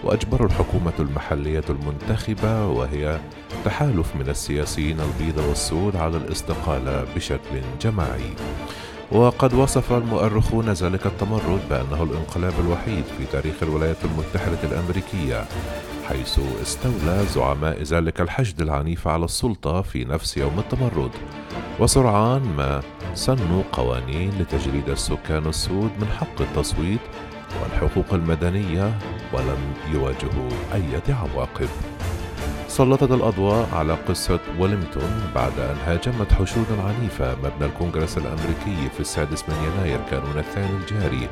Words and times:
وأجبروا 0.05 0.47
الحكومة 0.47 0.93
المحلية 0.99 1.65
المنتخبة 1.71 2.67
وهي 2.67 3.21
تحالف 3.65 4.17
من 4.17 4.29
السياسيين 4.29 5.01
البيض 5.01 5.39
والسود 5.39 5.97
على 5.97 6.17
الاستقالة 6.17 7.05
بشكل 7.17 7.61
جماعي. 7.81 8.31
وقد 9.13 9.55
وصف 9.55 9.93
المؤرخون 9.93 10.69
ذلك 10.71 11.07
التمرد 11.07 11.61
بأنه 11.71 12.03
الانقلاب 12.03 12.53
الوحيد 12.61 13.05
في 13.19 13.25
تاريخ 13.33 13.55
الولايات 13.63 14.05
المتحدة 14.05 14.59
الأمريكية 14.65 15.45
حيث 16.09 16.41
استولى 16.63 17.25
زعماء 17.35 17.83
ذلك 17.83 18.21
الحشد 18.21 18.61
العنيف 18.61 19.09
على 19.09 19.25
السلطة 19.25 19.83
في 19.83 20.05
نفس 20.05 20.37
يوم 20.37 20.59
التمرد. 20.59 21.11
وسرعان 21.81 22.43
ما 22.57 22.83
سنوا 23.15 23.63
قوانين 23.73 24.31
لتجريد 24.41 24.89
السكان 24.89 25.47
السود 25.47 25.91
من 26.01 26.07
حق 26.21 26.41
التصويت 26.41 27.01
والحقوق 27.63 28.15
المدنية 28.15 28.99
ولم 29.33 29.75
يواجهوا 29.93 30.51
أي 30.75 31.15
عواقب. 31.15 31.69
سلطت 32.69 33.11
الأضواء 33.11 33.69
على 33.73 33.95
قصة 34.09 34.41
ويلينغتون 34.59 35.31
بعد 35.35 35.59
أن 35.59 35.77
هاجمت 35.87 36.33
حشود 36.33 36.67
عنيفة 36.79 37.35
مبنى 37.35 37.67
الكونغرس 37.67 38.19
الأمريكي 38.19 38.89
في 38.95 39.01
السادس 39.01 39.45
من 39.49 39.55
يناير 39.55 40.01
كانون 40.11 40.39
الثاني 40.39 40.77
الجاري. 40.77 41.29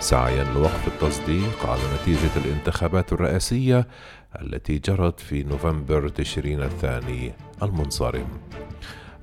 سعيا 0.00 0.44
لوقف 0.44 0.88
التصديق 0.88 1.66
على 1.66 1.80
نتيجة 1.94 2.30
الانتخابات 2.36 3.12
الرئاسية 3.12 3.86
التي 4.42 4.78
جرت 4.78 5.20
في 5.20 5.42
نوفمبر 5.42 6.08
تشرين 6.08 6.62
الثاني 6.62 7.32
المنصرم. 7.62 8.26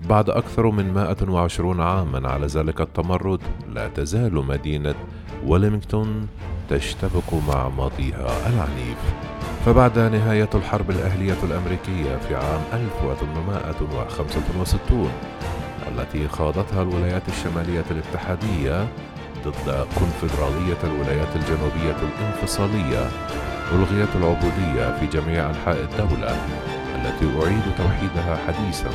بعد 0.09 0.29
أكثر 0.29 0.69
من 0.69 0.93
120 0.93 1.81
عاما 1.81 2.29
على 2.29 2.47
ذلك 2.47 2.81
التمرد 2.81 3.39
لا 3.73 3.87
تزال 3.87 4.35
مدينة 4.35 4.95
ويلينغتون 5.45 6.27
تشتبك 6.69 7.33
مع 7.47 7.69
ماضيها 7.69 8.49
العنيف. 8.49 8.97
فبعد 9.65 9.99
نهاية 9.99 10.49
الحرب 10.55 10.89
الأهلية 10.89 11.37
الأمريكية 11.43 12.17
في 12.27 12.35
عام 12.35 12.61
1865 12.73 15.09
التي 15.87 16.27
خاضتها 16.27 16.81
الولايات 16.81 17.23
الشمالية 17.27 17.85
الاتحادية 17.91 18.87
ضد 19.45 19.87
كونفدرالية 19.99 20.77
الولايات 20.83 21.35
الجنوبية 21.35 21.95
الانفصالية 22.01 23.09
ألغيت 23.71 24.09
العبودية 24.15 24.99
في 24.99 25.07
جميع 25.07 25.49
أنحاء 25.49 25.83
الدولة 25.83 26.37
التي 26.95 27.25
أعيد 27.25 27.63
توحيدها 27.77 28.37
حديثا. 28.47 28.89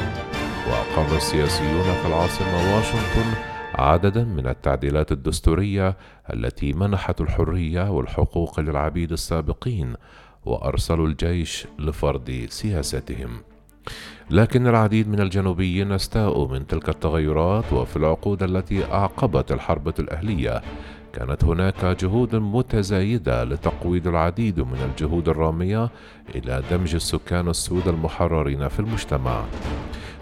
وأقر 0.69 1.17
السياسيون 1.17 1.83
في 1.83 2.07
العاصمة 2.07 2.77
واشنطن 2.77 3.35
عددا 3.75 4.25
من 4.25 4.47
التعديلات 4.47 5.13
الدستورية 5.13 5.97
التي 6.33 6.73
منحت 6.73 7.21
الحرية 7.21 7.91
والحقوق 7.91 8.61
للعبيد 8.61 9.13
السابقين 9.13 9.95
وأرسلوا 10.45 11.07
الجيش 11.07 11.67
لفرض 11.79 12.47
سياستهم. 12.49 13.31
لكن 14.31 14.67
العديد 14.67 15.09
من 15.09 15.21
الجنوبيين 15.21 15.93
استاءوا 15.93 16.49
من 16.49 16.67
تلك 16.67 16.89
التغيرات 16.89 17.73
وفي 17.73 17.97
العقود 17.97 18.43
التي 18.43 18.85
أعقبت 18.85 19.53
الحرب 19.53 19.89
الأهلية 19.99 20.63
كانت 21.13 21.45
هناك 21.45 21.85
جهود 21.85 22.37
متزايدة 22.37 23.45
لتقويض 23.45 24.07
العديد 24.07 24.61
من 24.61 24.91
الجهود 24.91 25.29
الرامية 25.29 25.91
إلى 26.35 26.63
دمج 26.71 26.95
السكان 26.95 27.49
السود 27.49 27.89
المحررين 27.89 28.69
في 28.69 28.81
المجتمع. 28.81 29.45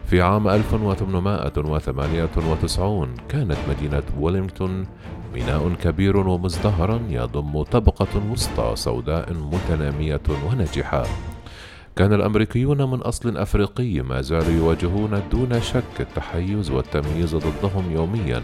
في 0.07 0.23
عام 0.23 0.49
1898 0.49 3.15
كانت 3.29 3.57
مدينة 3.69 4.03
ويلينغتون 4.21 4.87
ميناء 5.35 5.73
كبير 5.83 6.17
ومزدهرا 6.17 7.01
يضم 7.09 7.63
طبقة 7.63 8.33
وسطى 8.33 8.73
سوداء 8.75 9.33
متنامية 9.33 10.21
وناجحة. 10.47 11.07
كان 11.97 12.13
الأمريكيون 12.13 12.91
من 12.91 13.01
أصل 13.01 13.37
أفريقي 13.37 14.01
ما 14.01 14.23
زالوا 14.23 14.53
يواجهون 14.53 15.23
دون 15.33 15.61
شك 15.61 16.01
التحيز 16.01 16.71
والتمييز 16.71 17.37
ضدهم 17.37 17.93
يوميا. 17.93 18.43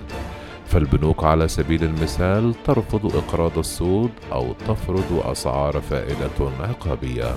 فالبنوك 0.66 1.24
على 1.24 1.48
سبيل 1.48 1.84
المثال 1.84 2.54
ترفض 2.64 3.16
إقراض 3.16 3.58
السود 3.58 4.10
أو 4.32 4.52
تفرض 4.52 5.22
أسعار 5.24 5.80
فائدة 5.80 6.50
عقابية. 6.60 7.34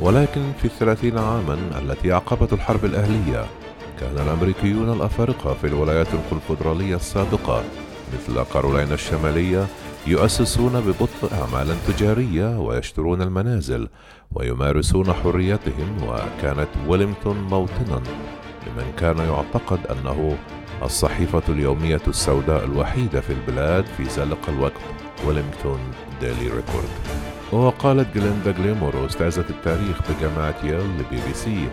ولكن 0.00 0.52
في 0.58 0.64
الثلاثين 0.64 1.18
عاما 1.18 1.58
التي 1.78 2.12
أعقبت 2.12 2.52
الحرب 2.52 2.84
الأهلية 2.84 3.46
كان 4.00 4.18
الأمريكيون 4.26 4.92
الأفارقة 4.92 5.54
في 5.54 5.66
الولايات 5.66 6.06
الكونفدرالية 6.14 6.96
السابقة 6.96 7.62
مثل 8.14 8.42
كارولاينا 8.52 8.94
الشمالية 8.94 9.66
يؤسسون 10.06 10.80
ببطء 10.80 11.34
أعمالا 11.42 11.74
تجارية 11.88 12.58
ويشترون 12.58 13.22
المنازل 13.22 13.88
ويمارسون 14.32 15.12
حريتهم 15.12 15.96
وكانت 16.08 16.68
ويلينغتون 16.88 17.36
موطنا 17.42 18.02
لما 18.66 18.92
كان 18.98 19.18
يعتقد 19.18 19.86
أنه 19.86 20.36
الصحيفة 20.82 21.42
اليومية 21.48 22.00
السوداء 22.08 22.64
الوحيدة 22.64 23.20
في 23.20 23.32
البلاد 23.32 23.84
في 23.84 24.02
ذلك 24.02 24.48
الوقت 24.48 24.80
ويلمينغتون 25.26 25.80
ديلي 26.20 26.46
ريكورد. 26.46 27.29
وقالت 27.52 28.14
جليندا 28.14 28.50
جليمور 28.52 29.06
أستاذة 29.06 29.44
التاريخ 29.50 29.98
بجامعة 30.10 30.54
ييل 30.64 30.80
لبي 30.98 31.16
بي 31.26 31.34
سي 31.34 31.68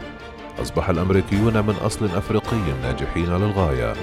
أصبح 0.62 0.90
الأمريكيون 0.90 1.66
من 1.66 1.74
أصل 1.86 2.06
أفريقي 2.06 2.58
ناجحين 2.84 3.26
للغاية 3.26 3.94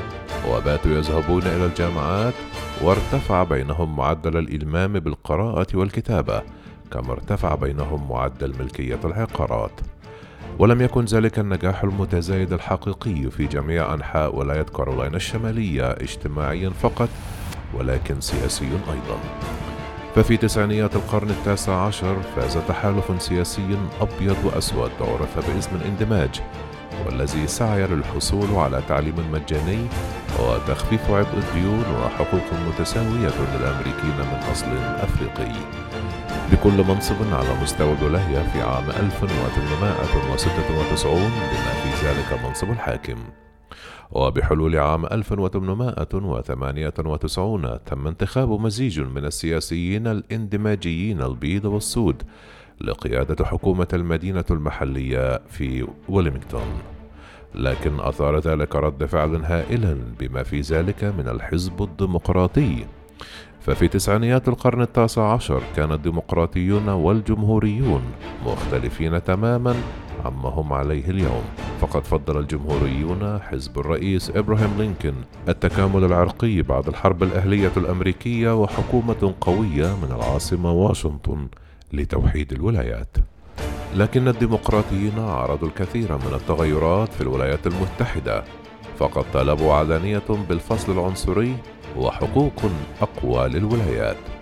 وباتوا 0.48 0.90
يذهبون 0.90 1.42
إلى 1.42 1.66
الجامعات 1.66 2.34
وارتفع 2.82 3.42
بينهم 3.42 3.96
معدل 3.96 4.36
الإلمام 4.36 4.92
بالقراءة 4.92 5.66
والكتابة 5.74 6.42
كما 6.90 7.12
ارتفع 7.12 7.54
بينهم 7.54 8.08
معدل 8.08 8.54
ملكية 8.60 9.00
العقارات. 9.04 9.80
ولم 10.58 10.80
يكن 10.80 11.04
ذلك 11.04 11.38
النجاح 11.38 11.84
المتزايد 11.84 12.52
الحقيقي 12.52 13.30
في 13.30 13.46
جميع 13.46 13.94
أنحاء 13.94 14.36
ولاية 14.36 14.62
كارولاينا 14.62 15.16
الشمالية 15.16 15.90
اجتماعيا 15.90 16.70
فقط 16.70 17.08
ولكن 17.74 18.20
سياسي 18.20 18.64
أيضا. 18.64 19.18
ففي 20.14 20.36
تسعينيات 20.36 20.96
القرن 20.96 21.30
التاسع 21.30 21.86
عشر 21.86 22.16
فاز 22.36 22.58
تحالف 22.68 23.22
سياسي 23.22 23.78
أبيض 24.00 24.36
وأسود 24.44 24.90
عرف 25.00 25.50
باسم 25.50 25.76
الاندماج 25.76 26.40
والذي 27.06 27.46
سعى 27.46 27.86
للحصول 27.86 28.54
على 28.56 28.82
تعليم 28.88 29.14
مجاني 29.32 29.86
وتخفيف 30.40 31.10
عبء 31.10 31.38
الديون 31.38 31.84
وحقوق 32.02 32.52
متساوية 32.68 33.32
للأمريكيين 33.54 34.16
من 34.16 34.40
أصل 34.52 34.66
أفريقي. 34.76 35.52
بكل 36.52 36.84
منصب 36.88 37.16
على 37.32 37.48
مستوى 37.62 37.94
الولاية 38.00 38.42
في 38.52 38.62
عام 38.62 38.90
1896 38.90 41.30
بما 41.30 41.72
في 41.82 41.88
ذلك 42.06 42.30
منصب 42.44 42.70
الحاكم. 42.70 43.18
وبحلول 44.14 44.76
عام 44.76 45.06
1898 45.06 47.78
تم 47.86 48.06
انتخاب 48.06 48.60
مزيج 48.60 49.00
من 49.00 49.24
السياسيين 49.24 50.06
الاندماجيين 50.06 51.22
البيض 51.22 51.64
والسود 51.64 52.22
لقيادة 52.80 53.44
حكومة 53.44 53.88
المدينة 53.92 54.44
المحلية 54.50 55.40
في 55.48 55.86
ويلينغتون 56.08 56.66
لكن 57.54 58.00
أثار 58.00 58.38
ذلك 58.38 58.76
رد 58.76 59.04
فعل 59.04 59.44
هائلا 59.44 59.98
بما 60.20 60.42
في 60.42 60.60
ذلك 60.60 61.04
من 61.04 61.28
الحزب 61.28 61.82
الديمقراطي. 61.82 62.86
ففي 63.60 63.88
تسعينيات 63.88 64.48
القرن 64.48 64.82
التاسع 64.82 65.32
عشر 65.32 65.62
كان 65.76 65.92
الديمقراطيون 65.92 66.88
والجمهوريون 66.88 68.02
مختلفين 68.46 69.24
تماما 69.24 69.74
عما 70.24 70.48
هم 70.48 70.72
عليه 70.72 71.10
اليوم. 71.10 71.44
فقد 71.80 72.04
فضل 72.04 72.38
الجمهوريون 72.38 73.38
حزب 73.38 73.78
الرئيس 73.78 74.30
إبراهيم 74.30 74.70
لينكولن 74.78 75.24
التكامل 75.48 76.04
العرقي 76.04 76.62
بعد 76.62 76.88
الحرب 76.88 77.22
الأهلية 77.22 77.72
الأمريكية 77.76 78.62
وحكومة 78.62 79.34
قوية 79.40 79.96
من 79.96 80.12
العاصمة 80.16 80.72
واشنطن 80.72 81.48
لتوحيد 81.92 82.52
الولايات. 82.52 83.16
لكن 83.96 84.28
الديمقراطيين 84.28 85.18
عرضوا 85.18 85.68
الكثير 85.68 86.12
من 86.12 86.34
التغيرات 86.34 87.12
في 87.12 87.20
الولايات 87.20 87.66
المتحدة 87.66 88.44
فقد 88.98 89.24
طالبوا 89.32 89.72
علانية 89.72 90.22
بالفصل 90.48 90.92
العنصري 90.92 91.56
وحقوق 91.96 92.62
أقوى 93.00 93.48
للولايات. 93.48 94.33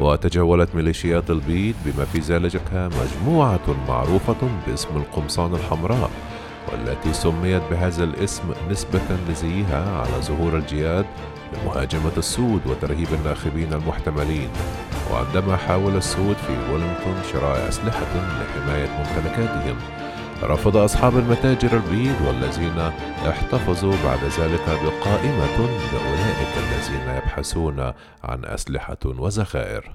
وتجولت 0.00 0.74
ميليشيات 0.74 1.30
البيض 1.30 1.74
بما 1.84 2.04
في 2.04 2.18
ذلك 2.18 2.60
مجموعة 2.74 3.76
معروفة 3.88 4.48
باسم 4.66 4.96
القمصان 4.96 5.54
الحمراء 5.54 6.10
والتي 6.72 7.12
سميت 7.12 7.62
بهذا 7.70 8.04
الاسم 8.04 8.42
نسبة 8.70 9.00
لزيها 9.28 10.00
على 10.00 10.22
ظهور 10.22 10.56
الجياد 10.56 11.06
لمهاجمة 11.52 12.12
السود 12.16 12.60
وترهيب 12.66 13.08
الناخبين 13.12 13.72
المحتملين. 13.72 14.48
وعندما 15.12 15.56
حاول 15.56 15.96
السود 15.96 16.36
في 16.36 16.72
ويلينغتون 16.72 17.16
شراء 17.32 17.68
أسلحة 17.68 18.14
لحماية 18.14 18.88
ممتلكاتهم 18.98 19.76
رفض 20.42 20.76
أصحاب 20.76 21.18
المتاجر 21.18 21.76
البيض 21.76 22.14
والذين 22.26 22.78
احتفظوا 23.28 23.94
بعد 24.04 24.18
ذلك 24.38 24.64
بقائمة 24.66 25.58
لأولئك 25.92 26.52
الذين 26.56 27.16
يبحثون 27.16 27.80
عن 28.24 28.44
أسلحة 28.44 28.98
وذخائر. 29.04 29.94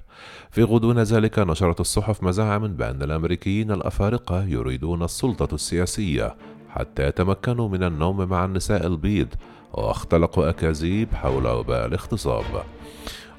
في 0.50 0.62
غضون 0.62 0.98
ذلك 0.98 1.38
نشرت 1.38 1.80
الصحف 1.80 2.22
مزاعم 2.22 2.66
بأن 2.66 3.02
الأمريكيين 3.02 3.70
الأفارقة 3.70 4.44
يريدون 4.44 5.02
السلطة 5.02 5.54
السياسية 5.54 6.36
حتى 6.70 7.06
يتمكنوا 7.08 7.68
من 7.68 7.82
النوم 7.82 8.28
مع 8.28 8.44
النساء 8.44 8.86
البيض 8.86 9.28
واختلقوا 9.72 10.48
أكاذيب 10.48 11.08
حول 11.14 11.46
وباء 11.46 11.86
الاغتصاب. 11.86 12.44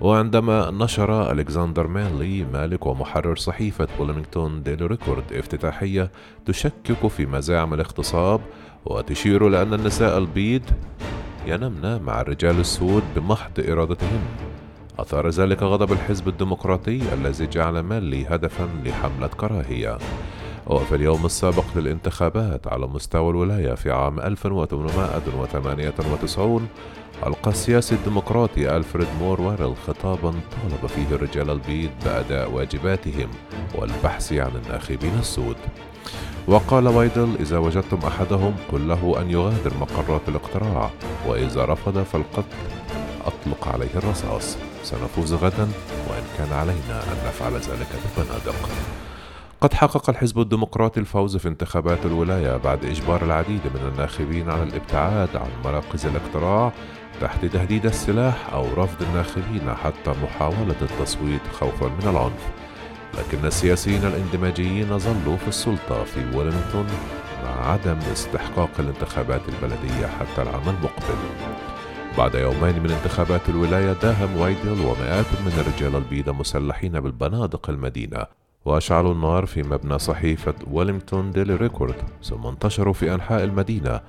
وعندما 0.02 0.72
نشر 0.72 1.32
ألكسندر 1.32 1.88
مانلي 1.88 2.44
مالك 2.44 2.86
ومحرر 2.86 3.36
صحيفة 3.36 3.88
ويلمينغتون 4.00 4.64
ديلي 4.64 4.86
ريكورد 4.86 5.34
افتتاحية 5.34 6.12
تشكك 6.46 7.08
في 7.08 7.26
مزاعم 7.26 7.74
الاغتصاب 7.74 8.42
وتشير 8.86 9.50
لأن 9.50 9.74
النساء 9.74 10.18
البيض 10.18 10.62
ينمن 11.48 12.02
مع 12.02 12.22
الرجال 12.22 12.60
السود 12.60 13.04
بمحض 13.16 13.60
إرادتهن 13.60 14.22
أثار 15.00 15.30
ذلك 15.30 15.64
غضب 15.64 15.92
الحزب 15.92 16.28
الديمقراطي 16.28 17.02
الذي 17.14 17.48
جعل 17.48 17.80
مانلي 17.80 18.26
هدفا 18.26 18.70
لحملة 18.86 19.28
كراهية. 19.28 19.98
وفي 20.68 20.96
اليوم 20.96 21.26
السابق 21.26 21.64
للانتخابات 21.76 22.68
على 22.68 22.88
مستوى 22.88 23.30
الولاية 23.30 23.74
في 23.74 23.92
عام 23.92 24.20
1898 24.20 26.68
ألقى 27.28 27.52
السياسي 27.52 27.96
الديمقراطي 27.96 28.78
ألفريد 28.78 29.08
مور 29.20 29.42
واديل 29.42 29.76
خطابا 29.88 30.32
طالب 30.32 30.88
فيه 30.88 31.16
الرجال 31.16 31.50
البيض 31.50 31.90
بأداء 32.06 32.52
واجباتهم 32.52 33.30
والبحث 33.76 34.34
عن 34.34 34.52
الناخبين 34.66 35.20
السود. 35.20 35.56
وقال 36.48 36.88
وايدل 36.88 37.36
إذا 37.40 37.58
وجدتم 37.58 38.00
أحدهم 38.08 38.56
قل 38.72 38.88
له 38.88 39.16
أن 39.22 39.32
يغادر 39.32 39.72
مقرات 39.82 40.22
الاقتراع 40.28 40.90
وإذا 41.28 41.66
رفض 41.66 42.04
فالقتل 42.04 42.44
أطلق 43.26 43.68
عليه 43.68 43.90
الرصاص. 43.96 44.58
سنفوز 44.84 45.34
غدا 45.34 45.68
وإن 46.10 46.24
كان 46.38 46.54
علينا 46.54 47.04
أن 47.04 47.18
نفعل 47.28 47.54
ذلك 47.54 47.88
ببنادق 48.18 48.70
قد 49.62 49.74
حقق 49.74 50.10
الحزب 50.10 50.40
الديمقراطي 50.40 51.00
الفوز 51.00 51.38
في 51.38 51.48
انتخابات 51.48 52.06
الولاية 52.06 52.58
بعد 52.58 52.86
إجبار 52.86 53.24
العديد 53.26 53.62
من 53.76 53.92
الناخبين 53.94 54.50
على 54.50 54.64
الابتعاد 54.64 55.36
عن 55.36 55.50
مراكز 55.66 56.06
الاقتراع 56.06 56.72
تحت 57.22 57.46
تهديد 57.46 57.86
السلاح 57.86 58.54
أو 58.54 58.74
رفض 58.74 59.02
الناخبين 59.02 59.74
حتى 59.74 60.14
محاولة 60.24 60.76
التصويت 60.82 61.42
خوفا 61.60 61.86
من 61.88 62.10
العنف. 62.10 62.52
لكن 63.18 63.46
السياسيين 63.46 64.06
الاندماجيين 64.06 64.98
ظلوا 64.98 65.38
في 65.38 65.48
السلطة 65.48 66.04
في 66.04 66.20
ويلمنغتون 66.38 66.88
مع 67.44 67.72
عدم 67.72 67.98
استحقاق 68.12 68.70
الانتخابات 68.80 69.42
البلدية 69.50 70.08
حتى 70.08 70.42
العام 70.42 70.70
المقبل. 70.70 71.18
بعد 72.18 72.36
يومين 72.36 72.84
من 72.84 72.92
انتخابات 72.92 73.50
الولاية 73.50 73.94
داهم 73.94 74.38
وايدل 74.38 74.86
ومئات 74.86 75.26
من 75.46 75.52
الرجال 75.60 75.96
البيض 75.96 76.30
مسلحين 76.30 77.00
بالبنادق 77.00 77.70
المدينة. 77.70 78.45
وأشعلوا 78.66 79.14
النار 79.14 79.46
في 79.46 79.64
مبنى 79.64 80.00
صحيفة 80.00 80.54
ويلمنغتون 80.72 81.32
ديلي 81.32 81.56
ريكورد 81.56 81.96
ثم 82.24 82.48
انتشروا 82.48 82.94
في 82.94 83.14
أنحاء 83.14 83.44
المدينة 83.44 84.00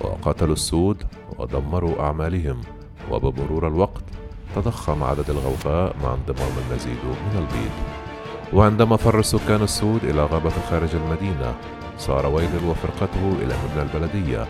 وقتلوا 0.00 0.52
السود 0.52 1.02
ودمروا 1.38 2.00
أعمالهم. 2.00 2.60
وبمرور 3.10 3.68
الوقت 3.68 4.04
تضخم 4.56 5.02
عدد 5.02 5.30
الغوغاء 5.30 5.96
مع 6.02 6.14
انضمام 6.14 6.52
المزيد 6.70 6.98
من 7.04 7.38
البيض. 7.38 7.70
وعندما 8.52 8.96
فر 8.96 9.18
السكان 9.18 9.62
السود 9.62 10.04
إلى 10.04 10.24
غابة 10.24 10.52
خارج 10.70 10.94
المدينة 10.94 11.54
صار 11.98 12.26
ويدل 12.26 12.64
وفرقته 12.64 13.32
إلى 13.42 13.54
مبنى 13.64 13.82
البلدية 13.82 14.46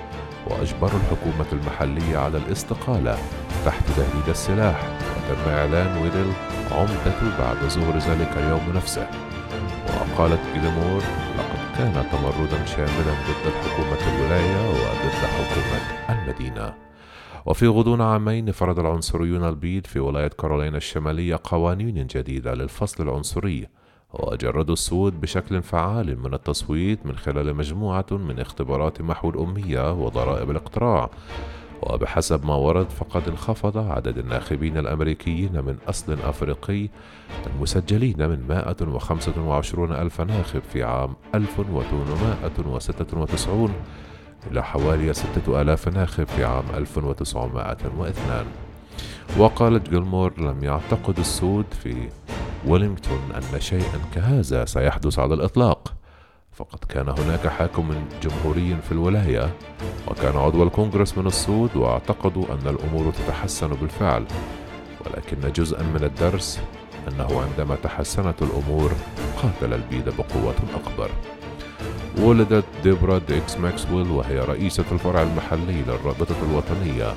وأجبروا 0.46 1.00
الحكومة 1.00 1.46
المحلية 1.52 2.18
على 2.18 2.38
الاستقالة 2.38 3.18
تحت 3.64 3.82
تهديد 3.96 4.28
السلاح 4.28 4.98
وتم 5.16 5.50
إعلان 5.50 6.02
ويدل 6.02 6.32
عمدته 6.72 7.38
بعد 7.38 7.56
ظهور 7.56 7.98
ذلك 7.98 8.30
اليوم 8.36 8.76
نفسه. 8.76 9.08
وقالت 9.94 10.40
جيلمور 10.54 11.02
لقد 11.38 11.76
كان 11.78 12.06
تمردا 12.12 12.64
شاملا 12.64 13.12
ضد 13.26 13.52
حكومة 13.62 14.16
الولاية 14.16 14.70
وضد 14.70 15.12
حكومة 15.34 16.20
المدينة. 16.20 16.74
وفي 17.46 17.66
غضون 17.66 18.00
عامين 18.00 18.52
فرض 18.52 18.78
العنصريون 18.78 19.48
البيض 19.48 19.86
في 19.86 20.00
ولاية 20.00 20.28
كارولاينا 20.28 20.76
الشمالية 20.76 21.40
قوانين 21.44 22.06
جديدة 22.06 22.54
للفصل 22.54 23.02
العنصري 23.02 23.66
وجردوا 24.12 24.72
السود 24.72 25.20
بشكل 25.20 25.62
فعال 25.62 26.18
من 26.22 26.34
التصويت 26.34 27.06
من 27.06 27.16
خلال 27.16 27.56
مجموعة 27.56 28.06
من 28.10 28.40
اختبارات 28.40 29.00
محو 29.00 29.30
الأمية 29.30 29.92
وضرائب 29.92 30.50
الاقتراع. 30.50 31.10
وبحسب 31.90 32.46
ما 32.46 32.54
ورد 32.54 32.90
فقد 32.90 33.28
انخفض 33.28 33.78
عدد 33.78 34.18
الناخبين 34.18 34.78
الأمريكيين 34.78 35.52
من 35.52 35.76
أصل 35.88 36.12
أفريقي 36.12 36.88
المسجلين 37.46 38.28
من 38.28 38.44
125 38.48 39.92
ألف 39.92 40.20
ناخب 40.20 40.62
في 40.72 40.82
عام 40.82 41.14
1896 41.34 43.70
إلى 44.50 44.64
حوالي 44.64 45.14
6000 45.14 45.88
ناخب 45.88 46.24
في 46.24 46.44
عام 46.44 46.64
1902 46.74 48.44
وقالت 49.38 49.90
جيلمور 49.90 50.40
لم 50.40 50.64
يعتقد 50.64 51.18
السود 51.18 51.64
في 51.82 52.08
ويلينغتون 52.66 53.20
أن 53.36 53.60
شيئا 53.60 53.98
كهذا 54.14 54.64
سيحدث 54.64 55.18
على 55.18 55.34
الإطلاق. 55.34 55.94
فقد 56.54 56.78
كان 56.88 57.08
هناك 57.08 57.46
حاكم 57.46 57.94
جمهوري 58.22 58.76
في 58.82 58.92
الولاية 58.92 59.54
وكان 60.08 60.36
عضو 60.36 60.62
الكونغرس 60.62 61.18
من 61.18 61.26
السود 61.26 61.76
واعتقدوا 61.76 62.44
أن 62.44 62.68
الأمور 62.68 63.12
تتحسن 63.12 63.68
بالفعل. 63.68 64.24
ولكن 65.06 65.52
جزءا 65.52 65.82
من 65.82 66.04
الدرس 66.04 66.60
أنه 67.08 67.42
عندما 67.42 67.76
تحسنت 67.82 68.42
الأمور 68.42 68.92
قاتل 69.42 69.74
البيد 69.74 70.04
بقوة 70.04 70.54
أكبر. 70.74 71.10
ولدت 72.18 72.64
ديبرا 72.82 73.18
ديكس 73.18 73.56
ماكسويل 73.56 74.10
وهي 74.10 74.38
رئيسة 74.38 74.84
الفرع 74.92 75.22
المحلي 75.22 75.82
للرابطة 75.82 76.36
الوطنية 76.50 77.14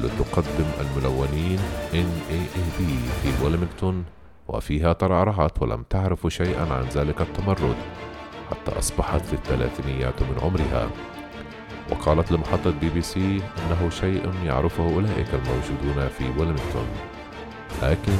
لتقدم 0.00 0.66
الملونين 0.80 1.58
NAACP 1.92 2.82
في 3.22 3.44
ويلمنغتون 3.44 4.04
وفيها 4.48 4.92
ترعرعت 4.92 5.62
ولم 5.62 5.84
تعرف 5.90 6.26
شيئا 6.28 6.72
عن 6.72 6.84
ذلك 6.94 7.20
التمرد. 7.20 7.76
حتى 8.52 8.78
أصبحت 8.78 9.20
في 9.20 9.32
الثلاثينيات 9.32 10.22
من 10.22 10.36
عمرها. 10.42 10.90
وقالت 11.90 12.32
لمحطة 12.32 12.70
بي 12.70 12.88
بي 12.88 13.02
سي 13.02 13.36
أنه 13.36 13.90
شيء 13.90 14.30
يعرفه 14.44 14.84
أولئك 14.84 15.26
الموجودون 15.34 16.08
في 16.08 16.24
ويلمنغتون 16.24 16.86
لكن 17.82 18.12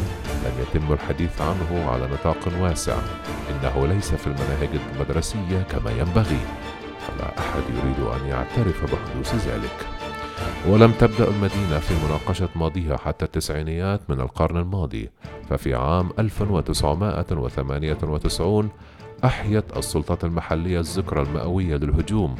لم 0.44 0.52
يتم 0.60 0.92
الحديث 0.92 1.40
عنه 1.40 1.90
على 1.90 2.08
نطاق 2.12 2.38
واسع. 2.60 2.96
إنه 3.50 3.86
ليس 3.86 4.14
في 4.14 4.26
المناهج 4.26 4.68
المدرسية 4.94 5.62
كما 5.70 5.90
ينبغي 5.90 6.40
فلا 7.06 7.38
أحد 7.38 7.62
يريد 7.68 8.00
أن 8.00 8.26
يعترف 8.28 8.94
بحدوث 8.94 9.48
ذلك. 9.48 9.86
ولم 10.68 10.92
تبدأ 10.92 11.28
المدينة 11.28 11.78
في 11.78 11.94
مناقشة 12.06 12.48
ماضيها 12.56 12.96
حتى 12.96 13.24
التسعينيات 13.24 14.00
من 14.08 14.20
القرن 14.20 14.56
الماضي 14.56 15.10
ففي 15.50 15.74
عام 15.74 16.10
1998 16.18 18.70
أحيت 19.24 19.76
السلطات 19.76 20.24
المحلية 20.24 20.80
الذكرى 20.80 21.22
المئوية 21.22 21.76
للهجوم 21.76 22.36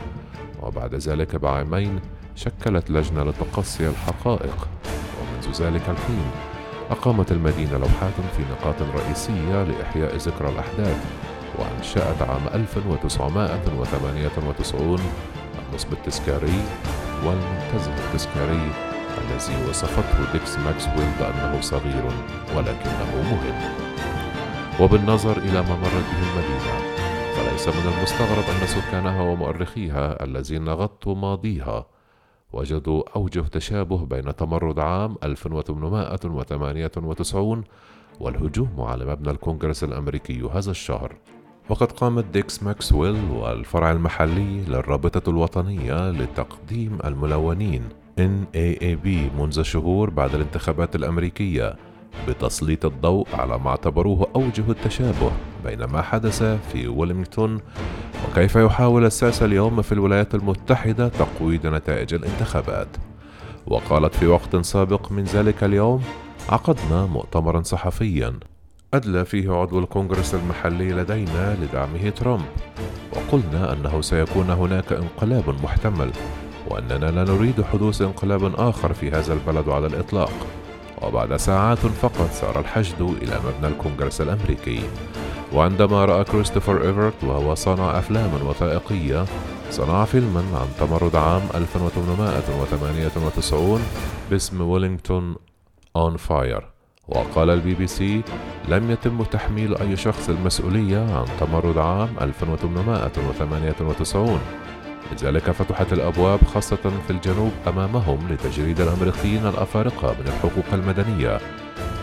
وبعد 0.63 0.95
ذلك 0.95 1.37
بعامين 1.37 2.01
شكلت 2.37 2.91
لجنة 2.91 3.23
لتقصي 3.23 3.89
الحقائق 3.89 4.69
ومنذ 5.21 5.63
ذلك 5.63 5.89
الحين 5.89 6.31
أقامت 6.91 7.33
المدينة 7.33 7.79
لوحات 7.79 8.13
في 8.37 8.43
نقاط 8.53 8.75
رئيسية 8.83 9.63
لإحياء 9.65 10.17
ذكرى 10.17 10.49
الأحداث 10.49 11.05
وأنشأت 11.59 12.23
عام 12.23 12.47
1998 12.55 14.99
النصب 15.69 15.93
التذكاري 15.93 16.61
والمنتزه 17.25 17.95
التذكاري 18.07 18.71
الذي 19.19 19.57
وصفته 19.71 20.33
ديكس 20.33 20.59
ماكسويل 20.59 21.11
بأنه 21.21 21.61
صغير 21.61 22.05
ولكنه 22.57 23.11
مهم. 23.31 23.61
وبالنظر 24.83 25.39
إلى 25.39 25.63
ما 25.63 25.77
مرت 25.77 25.93
به 25.93 26.23
المدينة 26.29 26.81
فليس 27.35 27.69
من 27.69 27.93
المستغرب 27.97 28.45
أن 28.45 28.67
سكانها 28.67 29.23
ومؤرخيها 29.23 30.25
الذين 30.25 30.69
غطوا 30.69 31.15
ماضيها. 31.15 31.87
وجدوا 32.53 33.03
أوجه 33.17 33.41
تشابه 33.41 34.07
بين 34.07 34.37
تمرد 34.37 34.79
عام 34.79 35.17
1898 35.25 37.65
والهجوم 38.21 38.81
على 38.81 39.05
مبنى 39.05 39.31
الكونغرس 39.31 39.85
الأمريكي 39.85 40.43
هذا 40.55 40.71
الشهر. 40.71 41.17
وقد 41.69 41.93
قامت 41.93 42.25
ديكس 42.25 42.63
ماكسويل 42.63 43.31
والفرع 43.31 43.91
المحلي 43.91 44.61
للرابطة 44.61 45.31
الوطنية 45.31 46.11
لتقديم 46.11 46.99
الملونين 47.05 47.89
NAAB 48.19 49.07
منذ 49.39 49.63
شهور 49.63 50.11
بعد 50.11 50.35
الانتخابات 50.35 50.97
الأمريكية. 50.97 51.77
بتسليط 52.29 52.85
الضوء 52.85 53.27
على 53.35 53.59
ما 53.59 53.71
اعتبروه 53.71 54.29
أوجه 54.37 54.65
التشابه 54.71 55.33
بين 55.65 55.85
ما 55.85 56.03
حدث 56.03 56.43
في 56.43 56.89
ويلمنغتون 56.89 57.61
وكيف 58.29 58.57
يحاول 58.57 59.05
الساسة 59.05 59.47
اليوم 59.47 59.83
في 59.83 59.93
الولايات 59.93 60.35
المتحدة 60.35 61.09
تقويض 61.09 61.67
نتائج 61.67 62.15
الانتخابات. 62.15 62.89
وقالت 63.67 64.15
في 64.15 64.27
وقت 64.27 64.57
سابق 64.57 65.13
من 65.13 65.25
ذلك 65.25 65.65
اليوم 65.65 66.03
عقدنا 66.49 67.07
مؤتمرا 67.07 67.63
صحفيا 67.63 68.35
أدلى 68.95 69.25
فيه 69.25 69.53
عضو 69.53 69.79
الكونغرس 69.79 70.35
المحلي 70.35 70.93
لدينا 70.93 71.57
لدعمه 71.63 72.09
ترامب. 72.09 72.47
وقلنا 73.13 73.73
أنه 73.73 74.01
سيكون 74.01 74.51
هناك 74.51 74.93
انقلاب 74.93 75.49
محتمل 75.65 76.11
وأننا 76.71 77.11
لا 77.11 77.25
نريد 77.25 77.63
حدوث 77.63 78.03
انقلاب 78.03 78.55
آخر 78.55 78.93
في 78.93 79.11
هذا 79.11 79.33
البلد 79.33 79.69
على 79.69 79.87
الإطلاق. 79.87 80.33
وبعد 81.07 81.37
ساعات 81.37 81.79
فقط 81.79 82.31
سار 82.33 82.61
الحشد 82.61 83.01
إلى 83.01 83.41
مبنى 83.45 83.73
الكونغرس 83.73 84.21
الأمريكي. 84.21 84.81
وعندما 85.53 86.05
رأى 86.05 86.25
كريستوفر 86.25 86.89
إيفرت 86.89 87.25
وهو 87.25 87.55
صانع 87.55 87.99
أفلام 87.99 88.31
وثائقية 88.47 89.25
صنع 89.71 90.05
فيلما 90.05 90.45
عن 90.55 90.67
تمرد 90.81 91.17
عام 91.17 91.43
1898 91.55 93.81
باسم 94.31 94.61
Wilmington 94.61 95.37
on 95.97 96.17
Fire 96.17 96.67
وقال 97.09 97.51
للبي 97.51 97.75
بي 97.75 97.87
سي 97.87 98.23
لم 98.69 98.91
يتم 98.91 99.23
تحميل 99.23 99.77
أي 99.77 99.97
شخص 99.97 100.29
المسؤولية 100.29 100.99
عن 100.99 101.25
تمرد 101.41 101.79
عام 101.79 102.09
1898 102.21 104.41
لذلك 105.13 105.51
فتحت 105.51 105.93
الأبواب 105.93 106.41
خاصة 106.55 106.77
في 106.77 107.11
الجنوب 107.11 107.53
أمامهم 107.69 108.19
لتجريد 108.31 108.81
الأمريكيين 108.81 109.47
الأفارقة 109.47 110.15
من 110.21 110.27
الحقوق 110.27 110.65
المدنية. 110.73 111.39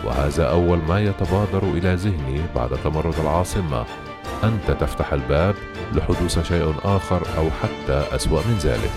وهذا 0.04 0.44
أول 0.44 0.78
ما 0.88 1.00
يتبادر 1.00 1.62
إلى 1.62 1.94
ذهني 1.94 2.40
بعد 2.54 2.70
تمرد 2.84 3.14
العاصمة. 3.20 3.84
أنت 4.44 4.70
تفتح 4.80 5.12
الباب 5.12 5.54
لحدوث 5.94 6.48
شيء 6.48 6.74
آخر 6.84 7.22
أو 7.38 7.50
حتى 7.50 8.16
أسوأ 8.16 8.40
من 8.48 8.58
ذلك. 8.58 8.90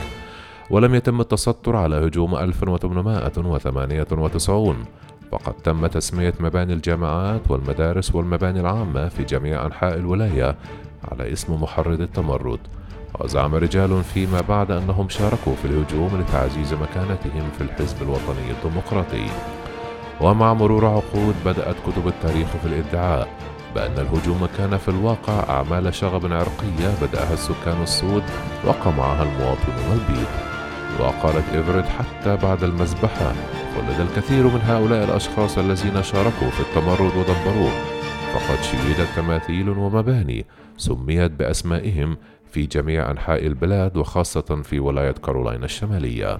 ولم 0.70 0.96
يتم 0.96 1.22
التستر 1.22 1.76
على 1.76 1.96
هجوم 1.96 2.36
1898 2.36 4.86
فقد 5.32 5.54
تم 5.54 5.88
تسمية 5.88 6.34
مباني 6.40 6.74
الجامعات 6.74 7.52
والمدارس 7.52 8.16
والمباني 8.16 8.60
العامة 8.60 9.10
في 9.10 9.24
جميع 9.24 9.66
أنحاء 9.66 9.98
الولاية 9.98 10.56
على 11.12 11.34
اسم 11.34 11.62
محرض 11.62 12.02
التمرد. 12.02 12.60
وزعم 13.20 13.56
رجال 13.56 14.04
فيما 14.04 14.42
بعد 14.42 14.72
أنهم 14.72 15.10
شاركوا 15.10 15.56
في 15.56 15.66
الهجوم 15.66 16.22
لتعزيز 16.22 16.74
مكانتهم 16.74 17.50
في 17.58 17.62
الحزب 17.62 18.02
الوطني 18.02 18.52
الديمقراطي. 18.52 19.28
ومع 20.22 20.54
مرور 20.54 20.86
عقود 20.86 21.36
بدأت 21.46 21.76
كتب 21.88 22.08
التاريخ 22.08 22.48
في 22.48 22.68
الإدعاء 22.68 23.28
بأن 23.76 23.92
الهجوم 23.92 24.48
كان 24.58 24.78
في 24.78 24.90
الواقع 24.90 25.50
أعمال 25.50 25.96
شغب 25.96 26.34
عرقية 26.34 26.94
بدأها 27.02 27.34
السكان 27.34 27.82
السود 27.82 28.24
وقمعها 28.66 29.24
المواطنون 29.24 29.92
البيض 29.94 30.28
وقالت 31.00 31.46
إيفريت 31.54 31.86
حتى 31.86 32.36
بعد 32.36 32.64
المذبحة 32.64 33.34
ولد 33.78 34.00
الكثير 34.00 34.44
من 34.44 34.62
هؤلاء 34.62 35.04
الأشخاص 35.04 35.58
الذين 35.58 36.04
شاركوا 36.04 36.50
في 36.50 36.60
التمرد 36.60 37.12
ودبروه 37.18 37.72
فقد 38.34 38.64
شيدت 38.64 39.08
تماثيل 39.16 39.70
ومباني 39.70 40.46
سميت 40.78 41.32
بأسمائهم 41.32 42.18
في 42.54 42.66
جميع 42.66 43.12
أنحاء 43.12 43.46
البلاد 43.48 43.98
وخاصة 43.98 44.62
في 44.64 44.80
ولاية 44.80 45.12
كارولاينا 45.12 45.66
الشمالية. 45.66 46.40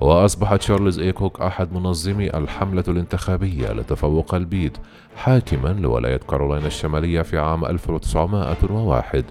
وأصبح 0.00 0.56
تشارلز 0.56 0.98
إيكوك 0.98 1.40
أحد 1.40 1.72
منظمي 1.72 2.30
الحملة 2.30 2.84
الانتخابية 2.88 3.72
لتفوق 3.72 4.34
البيض 4.34 4.76
حاكما 5.16 5.68
لولاية 5.68 6.16
كارولاينا 6.16 6.66
الشمالية 6.66 7.22
في 7.22 7.38
عام 7.38 7.64
1901 7.64 9.24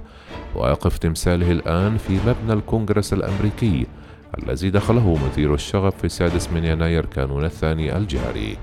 ويقف 0.56 0.98
تمثاله 0.98 1.52
الآن 1.52 1.98
في 1.98 2.14
مبنى 2.14 2.54
الكونغرس 2.54 3.14
الأمريكي 3.14 3.88
الذي 4.44 4.70
دخله 4.70 5.18
مثيرو 5.26 5.54
الشغب 5.54 5.98
في 5.98 6.04
السادس 6.04 6.50
من 6.50 6.66
يناير 6.66 7.06
كانون 7.06 7.46
الثاني 7.46 7.98
الجاري. 7.98 8.58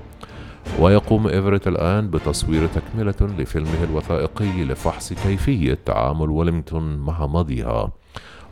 ويقوم 0.79 1.27
إيفريت 1.27 1.67
الآن 1.67 2.09
بتصوير 2.09 2.67
تكملة 2.67 3.15
لفيلمه 3.37 3.83
الوثائقي 3.83 4.63
لفحص 4.63 5.13
كيفية 5.13 5.77
تعامل 5.85 6.29
ويلمنغتون 6.29 6.97
مع 6.97 7.25
ماضيها. 7.25 7.91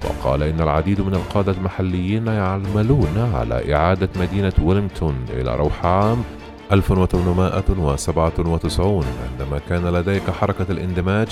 وقال 0.05 0.43
إن 0.43 0.61
العديد 0.61 1.01
من 1.01 1.13
القادة 1.13 1.51
المحليين 1.51 2.27
يعملون 2.27 3.29
على 3.33 3.75
إعادة 3.75 4.09
مدينة 4.19 4.53
ويلينغتون 4.63 5.15
إلى 5.29 5.55
روح 5.55 5.85
عام 5.85 6.23
1897 6.71 9.03
عندما 9.31 9.59
كان 9.69 9.87
لديك 9.87 10.29
حركة 10.29 10.65
الاندماج 10.69 11.27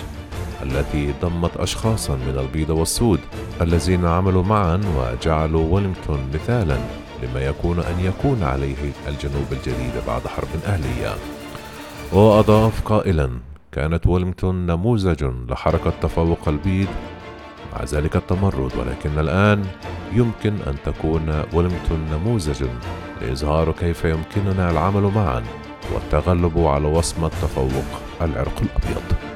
التي 0.64 1.14
ضمت 1.22 1.58
أشخاصا 1.58 2.16
من 2.16 2.38
البيض 2.40 2.70
والسود 2.70 3.20
الذين 3.62 4.06
عملوا 4.06 4.44
معا 4.44 4.82
وجعلوا 4.98 5.74
ويلينغتون 5.74 6.20
مثالا. 6.34 6.78
لما 7.24 7.42
يكون 7.42 7.80
أن 7.80 8.00
يكون 8.00 8.44
عليه 8.44 8.76
الجنوب 9.08 9.46
الجديد 9.52 9.94
بعد 10.08 10.28
حرب 10.28 10.48
أهلية. 10.66 11.16
وأضاف 12.14 12.82
قائلا 12.82 13.30
كانت 13.72 14.08
ويلينغتون 14.08 14.66
نموذج 14.66 15.24
لحركة 15.50 15.94
تفوق 16.02 16.48
البيض. 16.48 16.88
مع 17.74 17.84
ذلك 17.84 18.16
التمرد 18.16 18.72
ولكن 18.78 19.20
الآن 19.20 19.66
يمكن 20.14 20.54
أن 20.68 20.76
تكون 20.86 21.44
ويلينغتون 21.54 22.06
نموذجا 22.12 22.70
لإظهار 23.22 23.72
كيف 23.72 24.06
يمكننا 24.06 24.72
العمل 24.72 25.02
معا 25.02 25.44
والتغلب 25.94 26.60
على 26.60 26.88
وصمة 26.88 27.28
تفوق 27.28 28.02
العرق 28.22 28.62
الأبيض. 28.62 29.27